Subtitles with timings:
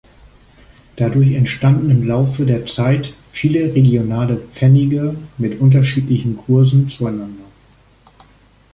[0.95, 7.43] Dadurch entstanden im Laufe der Zeit viele regionale Pfennige mit unterschiedlichen Kursen zueinander.